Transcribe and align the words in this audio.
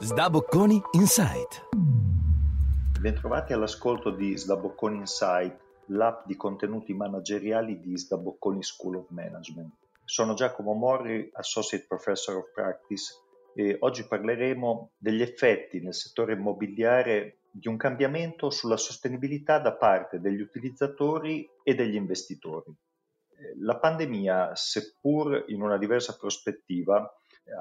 Sdabocconi 0.00 0.82
Insight. 0.92 1.68
Bentrovati 3.00 3.52
all'ascolto 3.52 4.10
di 4.10 4.36
Sdabocconi 4.36 4.96
Insight, 4.98 5.56
l'app 5.86 6.26
di 6.26 6.34
contenuti 6.34 6.92
manageriali 6.92 7.78
di 7.78 7.96
Sdabocconi 7.96 8.60
School 8.62 8.96
of 8.96 9.10
Management. 9.10 9.72
Sono 10.04 10.34
Giacomo 10.34 10.72
Morri, 10.72 11.30
Associate 11.32 11.84
Professor 11.86 12.36
of 12.38 12.52
Practice 12.52 13.14
e 13.54 13.76
oggi 13.80 14.04
parleremo 14.04 14.90
degli 14.98 15.22
effetti 15.22 15.80
nel 15.80 15.94
settore 15.94 16.32
immobiliare 16.32 17.38
di 17.52 17.68
un 17.68 17.76
cambiamento 17.76 18.50
sulla 18.50 18.76
sostenibilità 18.76 19.60
da 19.60 19.76
parte 19.76 20.18
degli 20.18 20.40
utilizzatori 20.40 21.48
e 21.62 21.74
degli 21.76 21.94
investitori. 21.94 22.74
La 23.60 23.78
pandemia, 23.78 24.56
seppur 24.56 25.44
in 25.48 25.62
una 25.62 25.78
diversa 25.78 26.16
prospettiva, 26.16 27.08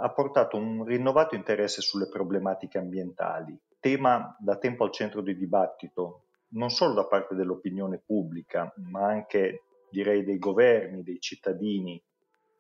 ha 0.02 0.10
portato 0.12 0.58
un 0.58 0.86
rinnovato 0.86 1.36
interesse 1.36 1.82
sulle 1.82 2.08
problematiche 2.08 2.78
ambientali, 2.78 3.58
tema 3.80 4.36
da 4.40 4.58
tempo 4.58 4.84
al 4.84 4.92
centro 4.92 5.22
di 5.22 5.36
dibattito, 5.36 6.26
non 6.50 6.70
solo 6.70 6.94
da 6.94 7.06
parte 7.06 7.36
dell'opinione 7.36 8.02
pubblica, 8.06 8.74
ma 8.90 9.08
anche 9.08 9.64
direi 9.90 10.24
dei 10.24 10.40
governi, 10.40 11.04
dei 11.04 11.20
cittadini, 11.20 12.02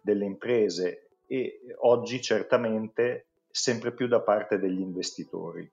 delle 0.01 0.25
imprese 0.25 1.09
e 1.25 1.61
oggi 1.79 2.21
certamente 2.21 3.27
sempre 3.49 3.93
più 3.93 4.07
da 4.07 4.21
parte 4.21 4.59
degli 4.59 4.81
investitori. 4.81 5.69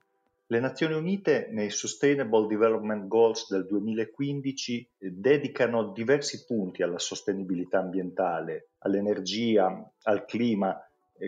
Le 0.47 0.59
Nazioni 0.59 0.95
Unite 0.95 1.49
nei 1.51 1.71
Sustainable 1.71 2.47
Development 2.47 3.07
Goals 3.07 3.49
del 3.51 3.67
2015 3.67 4.91
dedicano 4.99 5.93
diversi 5.93 6.45
punti 6.45 6.83
alla 6.83 6.99
sostenibilità 6.99 7.79
ambientale, 7.79 8.71
all'energia, 8.79 9.93
al 10.03 10.25
clima 10.25 10.77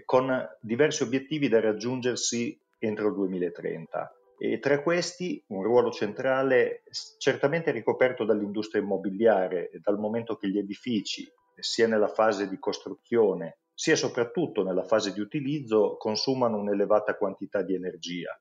con 0.05 0.49
diversi 0.61 1.03
obiettivi 1.03 1.49
da 1.49 1.61
raggiungersi 1.61 2.59
entro 2.79 3.09
il 3.09 3.15
2030. 3.15 4.15
E 4.39 4.59
tra 4.59 4.83
questi 4.83 5.41
un 5.49 5.63
ruolo 5.63 5.91
centrale 5.91 6.83
certamente 7.19 7.71
ricoperto 7.71 8.25
dall'industria 8.25 8.83
immobiliare, 8.83 9.71
dal 9.81 9.99
momento 9.99 10.37
che 10.37 10.49
gli 10.49 10.59
edifici, 10.59 11.31
sia 11.59 11.87
nella 11.87 12.09
fase 12.09 12.49
di 12.49 12.59
costruzione, 12.59 13.59
sia 13.73 13.95
soprattutto 13.95 14.65
nella 14.65 14.83
fase 14.83 15.13
di 15.13 15.21
utilizzo, 15.21 15.97
consumano 15.97 16.59
un'elevata 16.59 17.17
quantità 17.17 17.63
di 17.63 17.75
energia. 17.75 18.37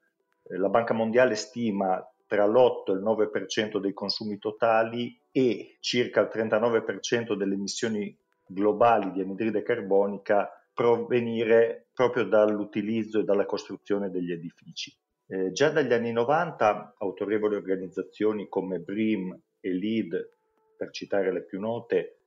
La 0.57 0.69
Banca 0.69 0.93
Mondiale 0.93 1.35
stima 1.35 2.03
tra 2.25 2.45
l'8 2.47 2.83
e 2.87 2.91
il 2.93 3.03
9% 3.03 3.77
dei 3.77 3.93
consumi 3.93 4.39
totali 4.39 5.15
e 5.31 5.77
circa 5.81 6.21
il 6.21 6.29
39% 6.33 7.35
delle 7.35 7.53
emissioni 7.53 8.17
globali 8.47 9.11
di 9.11 9.21
anidride 9.21 9.63
carbonica 9.63 10.49
provenire 10.73 11.87
proprio 11.93 12.23
dall'utilizzo 12.25 13.19
e 13.19 13.23
dalla 13.23 13.45
costruzione 13.45 14.09
degli 14.09 14.31
edifici. 14.31 14.95
Eh, 15.27 15.51
già 15.51 15.69
dagli 15.69 15.93
anni 15.93 16.11
90 16.11 16.95
autorevoli 16.97 17.55
organizzazioni 17.55 18.47
come 18.49 18.79
BRIM 18.79 19.39
e 19.59 19.73
LEED, 19.73 20.29
per 20.75 20.91
citare 20.91 21.31
le 21.31 21.43
più 21.43 21.59
note, 21.59 22.17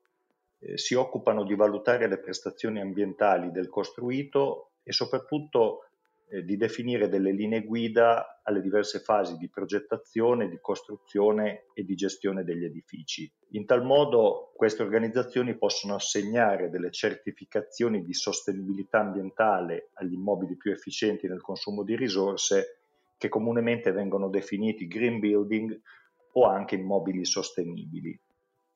eh, 0.58 0.78
si 0.78 0.94
occupano 0.94 1.44
di 1.44 1.54
valutare 1.54 2.08
le 2.08 2.18
prestazioni 2.18 2.80
ambientali 2.80 3.50
del 3.50 3.68
costruito 3.68 4.70
e 4.82 4.92
soprattutto 4.92 5.88
di 6.42 6.56
definire 6.56 7.08
delle 7.08 7.32
linee 7.32 7.62
guida 7.62 8.40
alle 8.42 8.60
diverse 8.60 8.98
fasi 8.98 9.36
di 9.36 9.48
progettazione, 9.48 10.48
di 10.48 10.58
costruzione 10.60 11.66
e 11.74 11.84
di 11.84 11.94
gestione 11.94 12.44
degli 12.44 12.64
edifici. 12.64 13.30
In 13.50 13.66
tal 13.66 13.84
modo 13.84 14.52
queste 14.54 14.82
organizzazioni 14.82 15.56
possono 15.56 15.94
assegnare 15.94 16.70
delle 16.70 16.90
certificazioni 16.90 18.02
di 18.02 18.14
sostenibilità 18.14 19.00
ambientale 19.00 19.90
agli 19.94 20.14
immobili 20.14 20.56
più 20.56 20.72
efficienti 20.72 21.28
nel 21.28 21.40
consumo 21.40 21.84
di 21.84 21.94
risorse 21.94 22.78
che 23.16 23.28
comunemente 23.28 23.92
vengono 23.92 24.28
definiti 24.28 24.88
green 24.88 25.20
building 25.20 25.80
o 26.32 26.46
anche 26.46 26.74
immobili 26.74 27.24
sostenibili. 27.24 28.18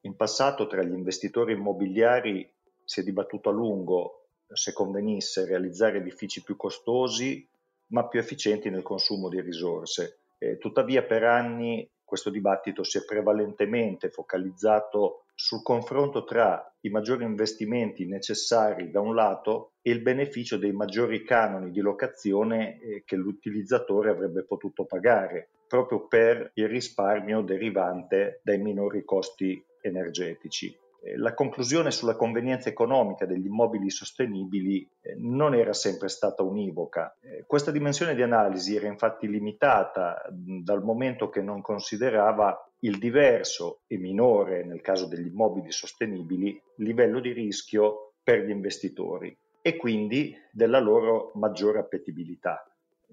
In 0.03 0.15
passato 0.15 0.67
tra 0.67 0.83
gli 0.83 0.93
investitori 0.93 1.55
immobiliari 1.55 2.49
si 2.85 3.01
è 3.01 3.03
dibattuto 3.03 3.49
a 3.49 3.53
lungo 3.53 4.28
se 4.53 4.73
convenisse 4.73 5.45
realizzare 5.45 5.99
edifici 5.99 6.43
più 6.43 6.57
costosi 6.57 7.47
ma 7.89 8.07
più 8.07 8.21
efficienti 8.21 8.71
nel 8.71 8.83
consumo 8.83 9.29
di 9.29 9.41
risorse. 9.41 10.21
Eh, 10.39 10.59
tuttavia 10.59 11.03
per 11.03 11.25
anni 11.25 11.89
questo 12.05 12.31
dibattito 12.31 12.85
si 12.85 12.99
è 12.99 13.05
prevalentemente 13.05 14.09
focalizzato 14.09 15.25
sul 15.35 15.63
confronto 15.63 16.25
tra 16.25 16.75
i 16.81 16.89
maggiori 16.89 17.25
investimenti 17.25 18.07
necessari 18.07 18.91
da 18.91 19.01
un 19.01 19.15
lato 19.15 19.73
e 19.83 19.91
il 19.91 20.01
beneficio 20.01 20.57
dei 20.57 20.73
maggiori 20.73 21.23
canoni 21.23 21.71
di 21.71 21.81
locazione 21.81 22.81
eh, 22.81 23.03
che 23.05 23.17
l'utilizzatore 23.17 24.11
avrebbe 24.11 24.45
potuto 24.45 24.85
pagare, 24.85 25.51
proprio 25.69 26.07
per 26.07 26.51
il 26.55 26.69
risparmio 26.69 27.43
derivante 27.43 28.41
dai 28.43 28.59
minori 28.59 29.05
costi 29.05 29.63
energetici. 29.83 30.75
Eh, 31.01 31.17
la 31.17 31.35
conclusione 31.35 31.91
sulla 31.91 32.17
convenienza 32.17 32.69
economica 32.69 33.25
degli 33.25 33.47
immobili 33.47 33.91
sostenibili 33.91 34.89
eh, 35.01 35.15
non 35.17 35.55
era 35.55 35.73
sempre 35.73 36.09
stata 36.09 36.43
univoca. 36.43 37.17
Eh, 37.21 37.45
questa 37.47 37.71
dimensione 37.71 38.15
di 38.15 38.23
analisi 38.23 38.75
era 38.75 38.89
infatti 38.89 39.29
limitata 39.29 40.23
dal 40.31 40.83
momento 40.83 41.29
che 41.29 41.41
non 41.41 41.61
considerava 41.61 42.69
il 42.81 42.99
diverso 42.99 43.81
e 43.87 43.97
minore, 43.99 44.65
nel 44.65 44.81
caso 44.81 45.07
degli 45.07 45.27
immobili 45.27 45.71
sostenibili, 45.71 46.61
livello 46.77 47.21
di 47.21 47.33
rischio 47.33 48.15
per 48.23 48.45
gli 48.45 48.51
investitori 48.51 49.37
e 49.61 49.77
quindi 49.77 50.37
della 50.53 50.79
loro 50.79 51.33
maggiore 51.35 51.79
appetibilità. 51.79 52.65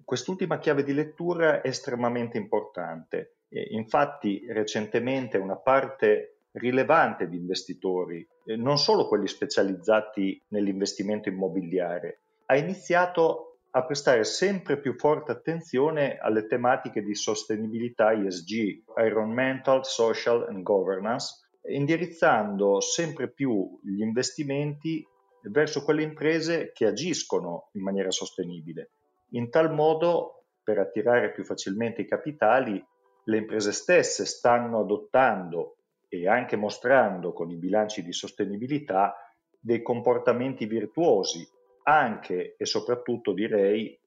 Quest'ultima 0.04 0.60
chiave 0.60 0.84
di 0.84 0.94
lettura 0.94 1.62
è 1.62 1.68
estremamente 1.68 2.38
importante. 2.38 3.38
Infatti 3.50 4.46
recentemente 4.50 5.38
una 5.38 5.56
parte 5.56 6.35
rilevante 6.56 7.28
di 7.28 7.38
investitori, 7.38 8.26
eh, 8.46 8.56
non 8.56 8.78
solo 8.78 9.08
quelli 9.08 9.28
specializzati 9.28 10.42
nell'investimento 10.50 11.30
immobiliare, 11.30 12.22
ha 12.48 12.58
iniziato 12.58 13.60
a 13.72 13.84
prestare 13.84 14.24
sempre 14.24 14.80
più 14.80 14.96
forte 14.98 15.32
attenzione 15.32 16.18
alle 16.18 16.48
tematiche 16.48 17.02
di 17.02 17.14
sostenibilità 17.14 18.14
ESG, 18.14 18.84
Environmental, 18.96 19.86
Social 19.86 20.46
and 20.48 20.62
Governance, 20.62 21.48
indirizzando 21.68 22.80
sempre 22.80 23.30
più 23.30 23.78
gli 23.84 24.02
investimenti 24.02 25.06
verso 25.50 25.84
quelle 25.84 26.04
imprese 26.04 26.72
che 26.74 26.86
agiscono 26.86 27.70
in 27.74 27.84
maniera 27.84 28.12
sostenibile. 28.12 28.92
In 29.32 29.50
tal 29.50 29.74
modo, 29.74 30.46
per 30.64 30.80
attirare 30.80 31.34
più 31.34 31.44
facilmente 31.44 32.02
i 32.02 32.08
capitali, 32.08 32.82
le 33.26 33.38
imprese 33.38 33.74
stesse 33.74 34.26
stanno 34.26 34.80
adottando 34.80 35.76
e 36.22 36.28
anche 36.28 36.56
mostrando 36.56 37.34
con 37.34 37.50
i 37.50 37.58
bilanci 37.58 38.04
di 38.04 38.14
sostenibilità 38.14 39.16
dei 39.60 39.82
comportamenti 39.82 40.66
virtuosi, 40.66 41.48
anche 41.84 42.56
e 42.58 42.66
soprattutto 42.66 43.34
direi 43.34 44.00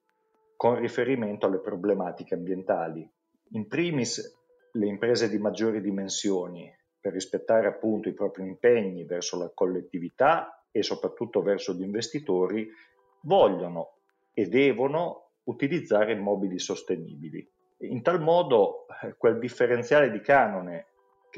con 0.56 0.76
riferimento 0.76 1.46
alle 1.46 1.60
problematiche 1.60 2.34
ambientali. 2.34 3.08
In 3.50 3.66
primis 3.66 4.36
le 4.72 4.86
imprese 4.86 5.28
di 5.28 5.38
maggiori 5.38 5.80
dimensioni, 5.80 6.72
per 7.00 7.12
rispettare 7.12 7.68
appunto 7.68 8.08
i 8.08 8.14
propri 8.14 8.42
impegni 8.42 9.04
verso 9.04 9.38
la 9.38 9.50
collettività 9.54 10.66
e 10.70 10.82
soprattutto 10.82 11.42
verso 11.42 11.72
gli 11.72 11.82
investitori, 11.82 12.68
vogliono 13.22 13.98
e 14.34 14.46
devono 14.48 15.30
utilizzare 15.44 16.12
immobili 16.12 16.58
sostenibili. 16.58 17.48
In 17.82 18.02
tal 18.02 18.20
modo 18.20 18.86
quel 19.16 19.38
differenziale 19.38 20.10
di 20.10 20.20
canone 20.20 20.86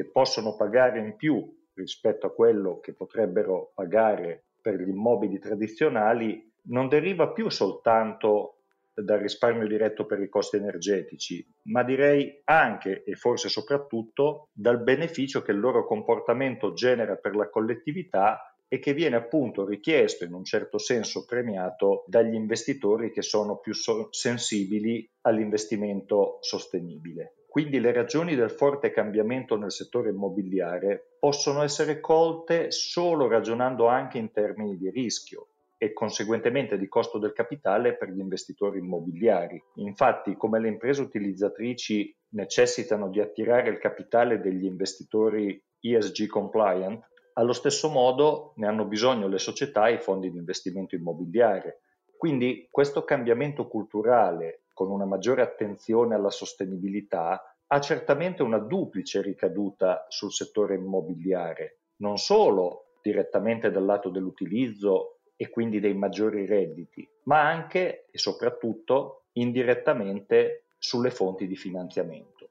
che 0.00 0.06
possono 0.06 0.56
pagare 0.56 0.99
in 0.99 1.15
più 1.15 1.47
rispetto 1.75 2.25
a 2.25 2.33
quello 2.33 2.81
che 2.81 2.94
potrebbero 2.94 3.72
pagare 3.75 4.44
per 4.59 4.80
gli 4.80 4.89
immobili 4.89 5.39
tradizionali 5.39 6.51
non 6.69 6.89
deriva 6.89 7.28
più 7.28 7.51
soltanto 7.51 8.63
dal 8.95 9.19
risparmio 9.19 9.66
diretto 9.66 10.07
per 10.07 10.21
i 10.21 10.30
costi 10.30 10.57
energetici, 10.57 11.47
ma 11.65 11.83
direi 11.83 12.41
anche 12.45 13.04
e 13.04 13.15
forse 13.15 13.51
soprattutto 13.51 14.48
dal 14.53 14.83
beneficio 14.83 15.42
che 15.42 15.53
il 15.53 15.60
loro 15.60 15.84
comportamento 15.84 16.72
genera 16.72 17.16
per 17.16 17.36
la 17.36 17.51
collettività 17.51 18.54
e 18.69 18.78
che 18.78 18.95
viene 18.95 19.16
appunto 19.16 19.66
richiesto 19.66 20.24
in 20.24 20.33
un 20.33 20.45
certo 20.45 20.78
senso 20.78 21.27
premiato 21.27 22.04
dagli 22.07 22.34
investitori 22.34 23.10
che 23.10 23.22
sono 23.22 23.59
più 23.59 23.74
so- 23.74 24.09
sensibili 24.13 25.07
all'investimento 25.22 26.39
sostenibile. 26.41 27.34
Quindi 27.50 27.80
le 27.80 27.92
ragioni 27.92 28.36
del 28.36 28.52
forte 28.52 28.92
cambiamento 28.92 29.56
nel 29.56 29.72
settore 29.72 30.10
immobiliare 30.10 31.16
possono 31.18 31.62
essere 31.62 31.98
colte 31.98 32.70
solo 32.70 33.26
ragionando 33.26 33.88
anche 33.88 34.18
in 34.18 34.30
termini 34.30 34.76
di 34.76 34.88
rischio 34.88 35.48
e 35.76 35.92
conseguentemente 35.92 36.78
di 36.78 36.86
costo 36.86 37.18
del 37.18 37.32
capitale 37.32 37.97
per 37.97 38.10
gli 38.10 38.20
investitori 38.20 38.78
immobiliari. 38.78 39.60
Infatti, 39.78 40.36
come 40.36 40.60
le 40.60 40.68
imprese 40.68 41.02
utilizzatrici 41.02 42.16
necessitano 42.34 43.08
di 43.08 43.18
attirare 43.18 43.68
il 43.70 43.78
capitale 43.78 44.41
degli 44.41 44.64
investitori 44.64 45.60
ESG 45.80 46.28
compliant, 46.28 47.04
allo 47.32 47.52
stesso 47.52 47.88
modo 47.88 48.52
ne 48.58 48.68
hanno 48.68 48.84
bisogno 48.84 49.26
le 49.26 49.38
società 49.38 49.88
e 49.88 49.94
i 49.94 49.98
fondi 49.98 50.30
di 50.30 50.38
investimento 50.38 50.94
immobiliare. 50.94 51.80
Quindi 52.16 52.68
questo 52.70 53.02
cambiamento 53.02 53.66
culturale 53.66 54.66
con 54.80 54.91
una 54.91 55.04
maggiore 55.04 55.42
attenzione 55.42 56.15
alla 56.15 56.30
sostenibilità 56.30 57.54
ha 57.66 57.80
certamente 57.80 58.42
una 58.42 58.56
duplice 58.56 59.21
ricaduta 59.21 60.06
sul 60.09 60.32
settore 60.32 60.77
immobiliare, 60.77 61.80
non 61.97 62.16
solo 62.16 62.94
direttamente 63.03 63.71
dal 63.71 63.84
lato 63.84 64.09
dell'utilizzo 64.09 65.18
e 65.36 65.50
quindi 65.50 65.80
dei 65.80 65.92
maggiori 65.92 66.47
redditi, 66.47 67.06
ma 67.24 67.47
anche 67.47 68.06
e 68.10 68.16
soprattutto 68.16 69.24
indirettamente 69.32 70.68
sulle 70.78 71.10
fonti 71.10 71.47
di 71.47 71.56
finanziamento. 71.56 72.48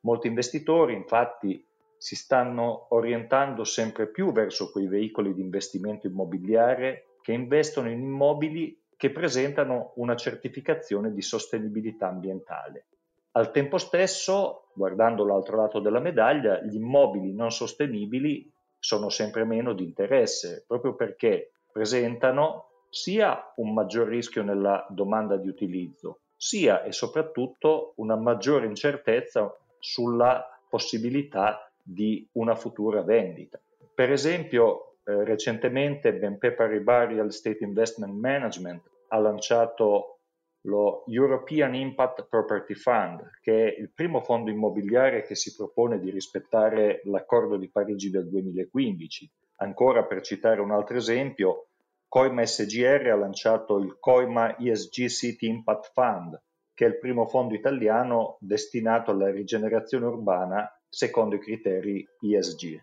Molti 0.00 0.26
investitori 0.26 0.92
infatti 0.92 1.66
si 1.96 2.14
stanno 2.14 2.88
orientando 2.90 3.64
sempre 3.64 4.10
più 4.10 4.32
verso 4.32 4.70
quei 4.70 4.86
veicoli 4.86 5.32
di 5.32 5.40
investimento 5.40 6.06
immobiliare 6.08 7.06
che 7.22 7.32
investono 7.32 7.88
in 7.88 8.02
immobili 8.02 8.78
che 8.96 9.10
presentano 9.10 9.92
una 9.96 10.16
certificazione 10.16 11.12
di 11.12 11.22
sostenibilità 11.22 12.08
ambientale. 12.08 12.86
Al 13.32 13.50
tempo 13.50 13.78
stesso, 13.78 14.68
guardando 14.74 15.24
l'altro 15.24 15.56
lato 15.56 15.80
della 15.80 16.00
medaglia, 16.00 16.62
gli 16.62 16.76
immobili 16.76 17.34
non 17.34 17.50
sostenibili 17.50 18.50
sono 18.78 19.08
sempre 19.08 19.44
meno 19.44 19.72
di 19.72 19.82
interesse, 19.82 20.64
proprio 20.66 20.94
perché 20.94 21.52
presentano 21.72 22.68
sia 22.90 23.52
un 23.56 23.72
maggior 23.72 24.06
rischio 24.06 24.44
nella 24.44 24.86
domanda 24.88 25.36
di 25.36 25.48
utilizzo, 25.48 26.20
sia 26.36 26.84
e 26.84 26.92
soprattutto 26.92 27.94
una 27.96 28.14
maggiore 28.14 28.66
incertezza 28.66 29.52
sulla 29.80 30.46
possibilità 30.68 31.72
di 31.82 32.28
una 32.32 32.54
futura 32.54 33.02
vendita. 33.02 33.60
Per 33.94 34.12
esempio, 34.12 34.93
eh, 35.04 35.24
recentemente 35.24 36.14
BNP 36.14 36.52
Paribas 36.52 37.08
Real 37.08 37.26
Estate 37.26 37.62
Investment 37.64 38.14
Management 38.14 38.82
ha 39.08 39.18
lanciato 39.18 40.20
lo 40.66 41.04
European 41.08 41.74
Impact 41.74 42.26
Property 42.28 42.74
Fund, 42.74 43.30
che 43.42 43.66
è 43.66 43.80
il 43.80 43.92
primo 43.92 44.20
fondo 44.22 44.50
immobiliare 44.50 45.22
che 45.22 45.34
si 45.34 45.54
propone 45.54 45.98
di 45.98 46.10
rispettare 46.10 47.02
l'accordo 47.04 47.56
di 47.56 47.70
Parigi 47.70 48.10
del 48.10 48.28
2015. 48.28 49.30
Ancora 49.56 50.04
per 50.04 50.22
citare 50.22 50.60
un 50.60 50.70
altro 50.70 50.96
esempio, 50.96 51.68
Coima 52.08 52.44
SGR 52.44 53.08
ha 53.10 53.16
lanciato 53.16 53.78
il 53.78 53.96
Coima 53.98 54.56
ESG 54.56 55.06
City 55.08 55.48
Impact 55.48 55.90
Fund, 55.92 56.40
che 56.72 56.86
è 56.86 56.88
il 56.88 56.98
primo 56.98 57.26
fondo 57.26 57.54
italiano 57.54 58.36
destinato 58.40 59.10
alla 59.10 59.30
rigenerazione 59.30 60.06
urbana 60.06 60.68
secondo 60.88 61.34
i 61.34 61.40
criteri 61.40 62.06
ESG. 62.20 62.80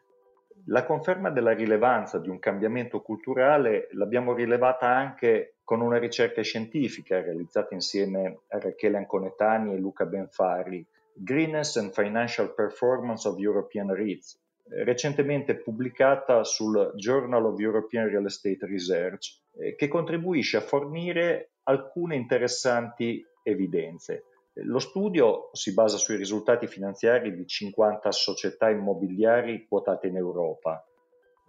La 0.66 0.86
conferma 0.86 1.30
della 1.30 1.54
rilevanza 1.54 2.20
di 2.20 2.30
un 2.30 2.38
cambiamento 2.38 3.02
culturale 3.02 3.88
l'abbiamo 3.92 4.34
rilevata 4.34 4.88
anche 4.88 5.56
con 5.64 5.82
una 5.82 5.98
ricerca 5.98 6.42
scientifica 6.42 7.22
realizzata 7.22 7.74
insieme 7.74 8.42
a 8.50 8.60
Rachele 8.60 8.98
Anconetani 8.98 9.74
e 9.74 9.78
Luca 9.78 10.06
Benfari, 10.06 10.86
Greenness 11.14 11.78
and 11.78 11.92
Financial 11.92 12.54
Performance 12.54 13.28
of 13.28 13.40
European 13.40 13.94
REITs, 13.94 14.40
recentemente 14.84 15.56
pubblicata 15.56 16.44
sul 16.44 16.92
Journal 16.96 17.46
of 17.46 17.60
European 17.60 18.08
Real 18.08 18.26
Estate 18.26 18.66
Research, 18.66 19.40
eh, 19.58 19.76
che 19.76 19.88
contribuisce 19.88 20.58
a 20.58 20.62
fornire 20.62 21.52
alcune 21.64 22.16
interessanti 22.16 23.26
evidenze. 23.44 24.26
Lo 24.56 24.80
studio 24.80 25.50
si 25.54 25.74
basa 25.74 25.96
sui 25.96 26.18
risultati 26.18 26.68
finanziari 26.68 27.34
di 27.34 27.48
50 27.48 28.12
società 28.12 28.70
immobiliari 28.70 29.66
quotate 29.66 30.08
in 30.08 30.18
Europa, 30.18 30.86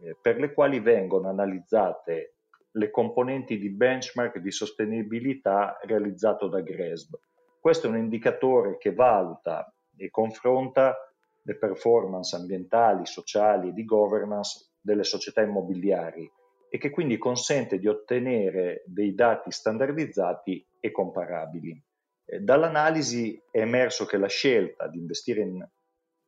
eh, 0.01 0.17
per 0.21 0.39
le 0.39 0.53
quali 0.53 0.79
vengono 0.79 1.29
analizzate 1.29 2.37
le 2.71 2.91
componenti 2.91 3.59
di 3.59 3.71
benchmark 3.71 4.39
di 4.39 4.53
sostenibilità 4.53 5.79
realizzato 5.83 6.47
da 6.47 6.61
GRESB. 6.61 7.15
Questo 7.59 7.89
è 7.89 7.91
un 7.91 7.99
indicatore 7.99 8.79
che 8.79 8.95
valuta 8.95 9.75
e 9.97 10.09
confronta 10.09 10.97
le 11.43 11.59
performance 11.59 12.37
ambientali, 12.37 13.05
sociali 13.05 13.71
e 13.71 13.73
di 13.73 13.85
governance 13.85 14.75
delle 14.81 15.05
società 15.05 15.43
immobiliari 15.43 16.31
e 16.69 16.79
che 16.79 16.91
quindi 16.91 17.19
consente 17.19 17.81
di 17.81 17.89
ottenere 17.89 18.85
dei 18.87 19.13
dati 19.13 19.51
standardizzati 19.51 20.65
e 20.79 20.91
comparabili. 20.93 21.91
Eh, 22.33 22.41
dall'analisi 22.41 23.39
è 23.51 23.61
emerso 23.61 24.07
che 24.07 24.17
la 24.17 24.27
scelta 24.27 24.89
di 24.89 24.97
investire 24.97 25.43
in 25.43 25.63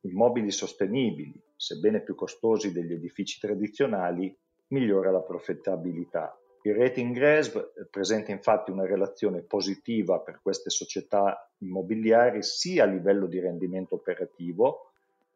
immobili 0.01 0.51
sostenibili, 0.51 1.41
sebbene 1.55 2.03
più 2.03 2.13
costosi 2.13 2.71
degli 2.71 2.93
edifici 2.93 3.39
tradizionali, 3.39 4.35
migliora 4.67 5.09
la 5.09 5.21
profittabilità. 5.21 6.37
Il 6.61 6.75
rating 6.75 7.13
GRESB 7.13 7.89
presenta 7.89 8.31
infatti 8.31 8.69
una 8.69 8.85
relazione 8.85 9.41
positiva 9.41 10.19
per 10.19 10.41
queste 10.43 10.69
società 10.69 11.51
immobiliari 11.59 12.43
sia 12.43 12.83
a 12.83 12.87
livello 12.87 13.25
di 13.25 13.39
rendimento 13.39 13.95
operativo 13.95 14.91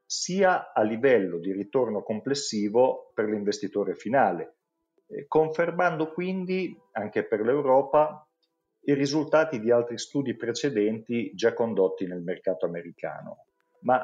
sia 0.06 0.72
a 0.74 0.82
livello 0.82 1.38
di 1.38 1.52
ritorno 1.52 2.02
complessivo 2.02 3.12
per 3.14 3.26
l'investitore 3.26 3.96
finale, 3.96 4.58
eh, 5.08 5.28
confermando 5.28 6.12
quindi 6.12 6.76
anche 6.94 7.24
per 7.24 7.42
l'Europa 7.42 8.28
i 8.82 8.94
risultati 8.94 9.60
di 9.60 9.72
altri 9.72 9.98
studi 9.98 10.36
precedenti 10.36 11.32
già 11.34 11.54
condotti 11.54 12.08
nel 12.08 12.22
mercato 12.22 12.66
americano. 12.66 13.46
Ma 13.82 14.04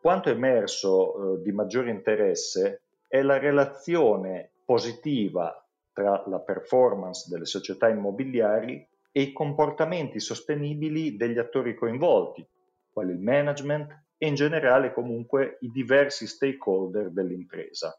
quanto 0.00 0.30
emerso 0.30 1.36
eh, 1.38 1.42
di 1.42 1.52
maggiore 1.52 1.90
interesse 1.90 2.82
è 3.08 3.22
la 3.22 3.38
relazione 3.38 4.50
positiva 4.64 5.56
tra 5.92 6.24
la 6.26 6.40
performance 6.40 7.28
delle 7.30 7.46
società 7.46 7.88
immobiliari 7.88 8.86
e 9.12 9.20
i 9.20 9.32
comportamenti 9.32 10.18
sostenibili 10.18 11.16
degli 11.16 11.38
attori 11.38 11.74
coinvolti, 11.74 12.44
quali 12.90 13.12
il 13.12 13.20
management, 13.20 14.02
e 14.18 14.26
in 14.26 14.34
generale 14.34 14.92
comunque 14.92 15.58
i 15.60 15.70
diversi 15.70 16.26
stakeholder 16.26 17.10
dell'impresa. 17.10 17.96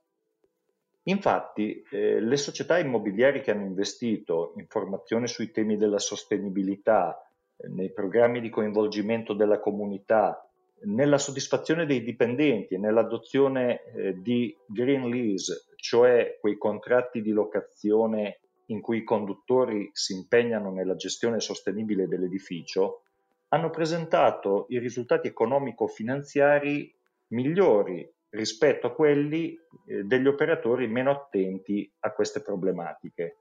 Infatti, 1.07 1.83
eh, 1.91 2.19
le 2.19 2.37
società 2.37 2.79
immobiliari 2.79 3.41
che 3.41 3.51
hanno 3.51 3.65
investito 3.65 4.53
in 4.57 4.65
formazione 4.67 5.27
sui 5.27 5.51
temi 5.51 5.77
della 5.77 5.99
sostenibilità, 5.99 7.19
eh, 7.57 7.67
nei 7.67 7.91
programmi 7.91 8.41
di 8.41 8.49
coinvolgimento 8.49 9.33
della 9.33 9.59
comunità, 9.59 10.49
nella 10.85 11.17
soddisfazione 11.17 11.85
dei 11.85 12.03
dipendenti 12.03 12.73
e 12.73 12.77
nell'adozione 12.77 13.83
eh, 13.83 14.21
di 14.21 14.55
green 14.65 15.07
lease, 15.09 15.65
cioè 15.75 16.37
quei 16.39 16.57
contratti 16.57 17.21
di 17.21 17.31
locazione 17.31 18.39
in 18.67 18.81
cui 18.81 18.97
i 18.97 19.03
conduttori 19.03 19.89
si 19.93 20.13
impegnano 20.13 20.71
nella 20.71 20.95
gestione 20.95 21.39
sostenibile 21.39 22.07
dell'edificio, 22.07 23.03
hanno 23.49 23.69
presentato 23.69 24.65
i 24.69 24.79
risultati 24.79 25.27
economico-finanziari 25.27 26.91
migliori 27.27 28.11
rispetto 28.29 28.87
a 28.87 28.93
quelli 28.93 29.57
eh, 29.87 30.03
degli 30.03 30.27
operatori 30.27 30.87
meno 30.87 31.11
attenti 31.11 31.91
a 31.99 32.11
queste 32.11 32.41
problematiche. 32.41 33.37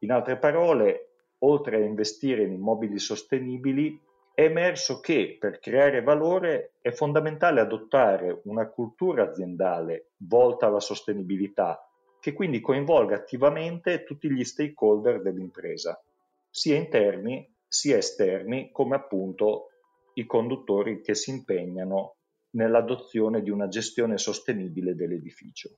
In 0.00 0.12
altre 0.12 0.38
parole, 0.38 1.08
oltre 1.38 1.76
a 1.76 1.84
investire 1.84 2.42
in 2.42 2.52
immobili 2.52 2.98
sostenibili, 2.98 4.00
è 4.32 4.42
emerso 4.42 5.00
che 5.00 5.36
per 5.38 5.58
creare 5.58 6.02
valore 6.02 6.74
è 6.80 6.92
fondamentale 6.92 7.60
adottare 7.60 8.40
una 8.44 8.68
cultura 8.68 9.24
aziendale 9.24 10.10
volta 10.18 10.66
alla 10.66 10.78
sostenibilità, 10.78 11.84
che 12.20 12.32
quindi 12.32 12.60
coinvolga 12.60 13.16
attivamente 13.16 14.04
tutti 14.04 14.30
gli 14.30 14.44
stakeholder 14.44 15.22
dell'impresa, 15.22 16.00
sia 16.48 16.76
interni 16.76 17.52
sia 17.66 17.96
esterni 17.96 18.70
come 18.70 18.96
appunto 18.96 19.70
i 20.14 20.24
conduttori 20.24 21.00
che 21.00 21.14
si 21.14 21.30
impegnano 21.30 22.17
nell'adozione 22.50 23.42
di 23.42 23.50
una 23.50 23.68
gestione 23.68 24.18
sostenibile 24.18 24.94
dell'edificio. 24.94 25.70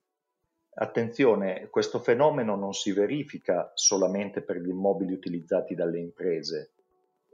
Attenzione, 0.72 1.68
questo 1.68 1.98
fenomeno 1.98 2.54
non 2.56 2.72
si 2.72 2.92
verifica 2.92 3.70
solamente 3.74 4.42
per 4.42 4.58
gli 4.58 4.68
immobili 4.68 5.12
utilizzati 5.12 5.74
dalle 5.74 5.98
imprese. 5.98 6.74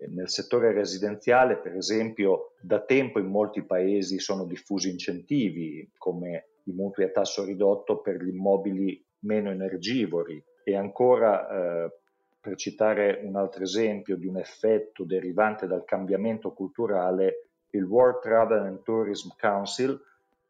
Nel 0.09 0.29
settore 0.29 0.73
residenziale, 0.73 1.59
per 1.59 1.75
esempio, 1.75 2.55
da 2.61 2.81
tempo 2.85 3.19
in 3.19 3.27
molti 3.27 3.63
paesi 3.65 4.19
sono 4.19 4.45
diffusi 4.45 4.91
incentivi 4.91 5.91
come 5.97 6.49
i 6.65 6.73
mutui 6.73 7.05
a 7.05 7.11
tasso 7.11 7.45
ridotto 7.45 8.01
per 8.01 8.23
gli 8.23 8.29
immobili 8.29 9.03
meno 9.21 9.51
energivori 9.51 10.43
e 10.65 10.77
ancora 10.77 11.49
eh, 11.85 11.93
per 12.41 12.57
citare 12.57 13.21
un 13.23 13.37
altro 13.37 13.63
esempio 13.63 14.17
di 14.17 14.27
un 14.27 14.39
effetto 14.39 15.05
derivante 15.05 15.67
dal 15.67 15.85
cambiamento 15.85 16.53
culturale, 16.53 17.46
il 17.77 17.85
World 17.85 18.21
Travel 18.21 18.63
and 18.67 18.83
Tourism 18.83 19.31
Council 19.39 20.01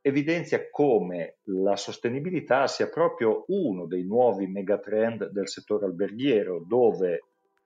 evidenzia 0.01 0.69
come 0.71 1.39
la 1.45 1.77
sostenibilità 1.77 2.69
sia 2.69 2.89
proprio 2.89 3.45
uno 3.49 3.87
dei 3.87 4.05
nuovi 4.05 4.47
megatrend 4.47 5.31
del 5.31 5.49
settore 5.49 5.87
alberghiero, 5.87 6.63
dove, 6.65 7.25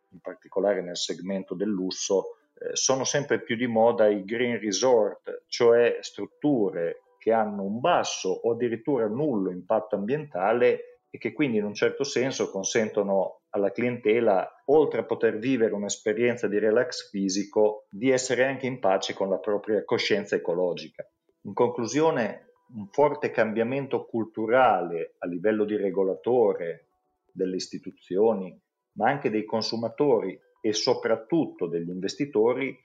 in 0.09 0.21
particolare 0.21 0.81
nel 0.81 0.97
segmento 0.97 1.55
del 1.55 1.69
lusso, 1.69 2.37
eh, 2.55 2.75
sono 2.75 3.05
sempre 3.05 3.41
più 3.41 3.57
di 3.57 3.67
moda 3.67 4.09
i 4.09 4.25
green 4.25 4.59
resort, 4.59 5.43
cioè 5.49 5.99
strutture 6.01 7.03
che 7.19 7.33
hanno 7.33 7.63
un 7.63 7.79
basso 7.79 8.31
o 8.31 8.53
addirittura 8.53 9.07
nullo 9.07 9.51
impatto 9.51 9.97
ambientale 9.97 11.01
e 11.11 11.19
che 11.19 11.35
quindi 11.35 11.59
in 11.59 11.65
un 11.65 11.75
certo 11.75 12.05
senso 12.05 12.51
consentono 12.51 13.40
alla 13.51 13.73
clientela, 13.73 14.63
oltre 14.67 15.01
a 15.01 15.05
poter 15.05 15.39
vivere 15.39 15.75
un'esperienza 15.75 16.47
di 16.47 16.59
relax 16.59 17.11
fisico, 17.11 17.87
di 17.91 18.11
essere 18.11 18.45
anche 18.45 18.67
in 18.67 18.79
pace 18.79 19.13
con 19.15 19.29
la 19.29 19.39
propria 19.39 19.85
coscienza 19.85 20.37
ecologica. 20.37 21.09
In 21.43 21.55
conclusione, 21.55 22.53
un 22.75 22.89
forte 22.89 23.31
cambiamento 23.31 24.05
culturale 24.05 25.15
a 25.19 25.27
livello 25.27 25.65
di 25.65 25.77
regolatore 25.77 26.87
delle 27.33 27.57
istituzioni, 27.57 28.57
ma 28.93 29.09
anche 29.09 29.31
dei 29.31 29.45
consumatori 29.45 30.39
e 30.61 30.73
soprattutto 30.73 31.67
degli 31.67 31.89
investitori, 31.89 32.77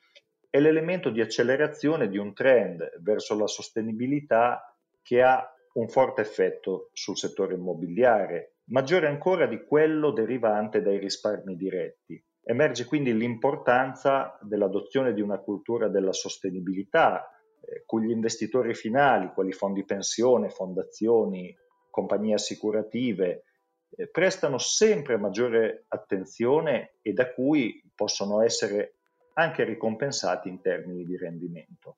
è 0.50 0.60
l'elemento 0.60 1.10
di 1.10 1.22
accelerazione 1.22 2.08
di 2.08 2.18
un 2.18 2.34
trend 2.34 3.02
verso 3.02 3.38
la 3.38 3.48
sostenibilità 3.48 4.74
che 5.02 5.22
ha 5.22 5.48
un 5.74 5.90
forte 5.90 6.22
effetto 6.22 6.90
sul 6.94 7.18
settore 7.18 7.56
immobiliare, 7.56 8.55
maggiore 8.68 9.08
ancora 9.08 9.46
di 9.46 9.64
quello 9.64 10.12
derivante 10.12 10.82
dai 10.82 10.98
risparmi 10.98 11.56
diretti. 11.56 12.24
Emerge 12.44 12.86
quindi 12.86 13.16
l'importanza 13.16 14.38
dell'adozione 14.42 15.14
di 15.14 15.22
una 15.22 15.40
cultura 15.40 15.88
della 15.88 16.14
sostenibilità, 16.14 17.28
eh, 17.62 17.84
cui 17.86 18.06
gli 18.06 18.12
investitori 18.12 18.74
finali, 18.76 19.32
quali 19.34 19.52
fondi 19.52 19.84
pensione, 19.84 20.50
fondazioni, 20.50 21.56
compagnie 21.90 22.36
assicurative, 22.36 23.46
eh, 23.90 24.10
prestano 24.10 24.58
sempre 24.58 25.18
maggiore 25.18 25.86
attenzione 25.88 26.96
e 27.02 27.14
da 27.14 27.32
cui 27.34 27.82
possono 27.96 28.42
essere 28.42 28.96
anche 29.34 29.64
ricompensati 29.64 30.50
in 30.50 30.62
termini 30.62 31.04
di 31.04 31.18
rendimento. 31.18 31.98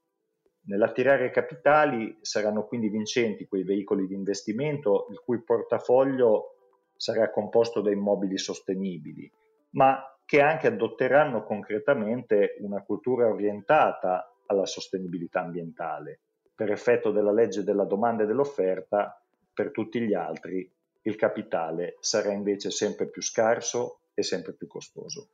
Nell'attirare 0.67 1.29
capitali 1.29 2.17
saranno 2.21 2.65
quindi 2.65 2.89
vincenti 2.89 3.47
quei 3.47 3.63
veicoli 3.63 4.05
di 4.05 4.13
investimento 4.13 5.07
il 5.11 5.19
cui 5.19 5.41
portafoglio 5.41 6.56
sarà 6.97 7.29
composto 7.29 7.81
da 7.81 7.91
immobili 7.91 8.37
sostenibili, 8.37 9.31
ma 9.71 10.01
che 10.25 10.41
anche 10.41 10.67
adotteranno 10.67 11.43
concretamente 11.43 12.57
una 12.59 12.83
cultura 12.83 13.27
orientata 13.27 14.33
alla 14.47 14.65
sostenibilità 14.65 15.41
ambientale. 15.41 16.21
Per 16.53 16.71
effetto 16.71 17.11
della 17.11 17.31
legge 17.31 17.63
della 17.63 17.85
domanda 17.85 18.23
e 18.23 18.25
dell'offerta, 18.25 19.21
per 19.53 19.71
tutti 19.71 20.01
gli 20.01 20.13
altri 20.13 20.69
il 21.03 21.15
capitale 21.15 21.97
sarà 21.99 22.31
invece 22.31 22.71
sempre 22.71 23.07
più 23.07 23.21
scarso 23.21 23.99
e 24.13 24.23
sempre 24.23 24.53
più 24.53 24.67
costoso. 24.67 25.29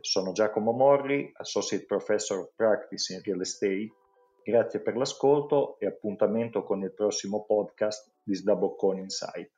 Sono 0.00 0.32
Giacomo 0.32 0.72
Morri, 0.72 1.32
Associate 1.36 1.84
Professor 1.84 2.40
of 2.40 2.52
Practice 2.54 3.14
in 3.14 3.22
Real 3.22 3.40
Estate 3.40 3.92
Grazie 4.42 4.80
per 4.80 4.96
l'ascolto 4.96 5.78
e 5.78 5.86
appuntamento 5.86 6.64
con 6.64 6.82
il 6.82 6.92
prossimo 6.92 7.44
podcast 7.44 8.10
di 8.22 8.34
Sdaboccone 8.34 9.00
Insight. 9.00 9.50